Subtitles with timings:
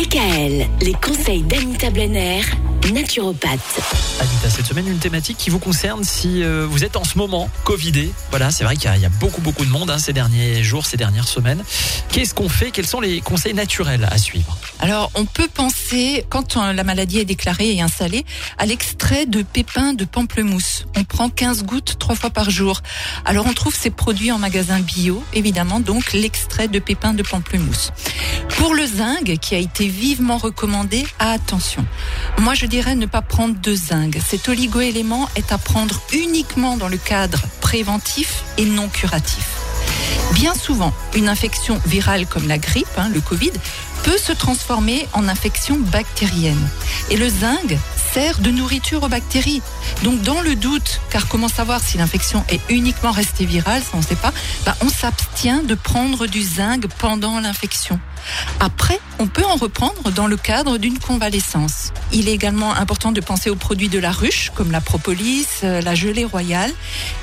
[0.00, 2.40] DKL, les conseils d'Anita Blenner,
[2.88, 3.80] naturopathe.
[4.20, 7.48] Anita, cette semaine, une thématique qui vous concerne si euh, vous êtes en ce moment
[7.64, 8.10] Covidé.
[8.30, 10.12] Voilà, c'est vrai qu'il y, a- il y a beaucoup, beaucoup de monde hein, ces
[10.12, 11.62] derniers jours, ces dernières semaines.
[12.10, 12.70] Qu'est-ce qu'on fait?
[12.70, 14.56] Quels sont les conseils naturels à suivre?
[14.80, 18.24] Alors, on peut penser, quand euh, la maladie est déclarée et installée,
[18.58, 20.86] à l'extrait de pépins de pamplemousse.
[20.96, 22.80] On prend 15 gouttes trois fois par jour.
[23.24, 27.90] Alors, on trouve ces produits en magasin bio, évidemment, donc l'extrait de pépins de pamplemousse.
[28.56, 31.84] Pour le zinc, qui a été vivement recommandé, attention.
[32.38, 34.16] Moi, je dirais ne pas prendre de zinc.
[34.24, 39.56] Cet oligoélément est à prendre uniquement dans le cadre préventif et non curatif.
[40.34, 43.50] Bien souvent, une infection virale comme la grippe, hein, le Covid,
[44.02, 46.68] peut se transformer en infection bactérienne.
[47.10, 47.76] Et le zinc
[48.12, 49.62] sert de nourriture aux bactéries.
[50.02, 53.98] Donc dans le doute, car comment savoir si l'infection est uniquement restée virale, ça on
[53.98, 54.32] ne sait pas,
[54.66, 58.00] bah, on s'abstient de prendre du zinc pendant l'infection.
[58.58, 61.92] Après, on peut en reprendre dans le cadre d'une convalescence.
[62.12, 65.80] Il est également important de penser aux produits de la ruche, comme la propolis, euh,
[65.80, 66.70] la gelée royale.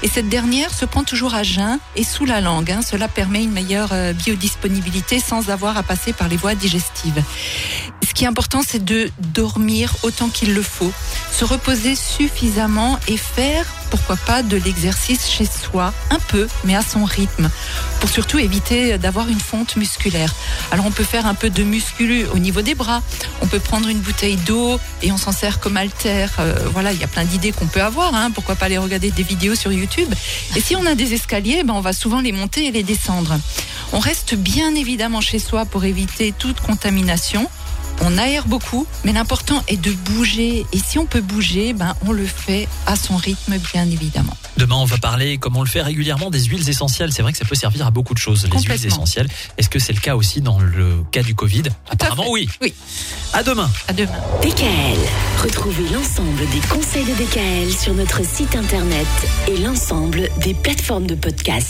[0.02, 2.72] Et cette dernière se prend toujours à jeun et sous la langue.
[2.72, 2.82] hein.
[2.82, 6.56] Cela permet une meilleure euh, biodisponibilité sans avoir à passer par les voies
[8.08, 10.92] Ce qui est important, c'est de dormir autant qu'il le faut,
[11.32, 16.82] se reposer suffisamment et faire, pourquoi pas, de l'exercice chez soi, un peu, mais à
[16.82, 17.50] son rythme,
[18.00, 20.34] pour surtout éviter d'avoir une fonte musculaire.
[20.72, 23.02] Alors on peut faire un peu de muscu au niveau des bras,
[23.42, 26.32] on peut prendre une bouteille d'eau et on s'en sert comme haltère.
[26.40, 28.32] Euh, voilà, il y a plein d'idées qu'on peut avoir, hein.
[28.32, 30.10] pourquoi pas aller regarder des vidéos sur YouTube.
[30.56, 33.38] Et si on a des escaliers, ben on va souvent les monter et les descendre.
[33.94, 37.50] On reste bien évidemment chez soi pour éviter toute contamination.
[38.02, 40.66] On aère beaucoup, mais l'important est de bouger.
[40.72, 44.38] Et si on peut bouger, ben on le fait à son rythme, bien évidemment.
[44.58, 47.12] Demain, on va parler, comme on le fait régulièrement, des huiles essentielles.
[47.12, 49.28] C'est vrai que ça peut servir à beaucoup de choses, les huiles essentielles.
[49.58, 52.48] Est-ce que c'est le cas aussi dans le cas du Covid Apparemment, oui.
[52.62, 52.74] Oui.
[53.34, 53.70] À demain.
[53.88, 54.20] À demain.
[54.44, 54.98] DKL.
[55.44, 59.08] Retrouvez l'ensemble des conseils de DKL sur notre site internet
[59.48, 61.66] et l'ensemble des plateformes de podcast.